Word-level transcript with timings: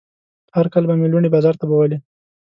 هر 0.55 0.65
کال 0.73 0.83
به 0.87 0.95
مې 0.99 1.07
لوڼې 1.11 1.33
بازار 1.35 1.55
ته 1.59 1.65
بوولې. 1.69 1.97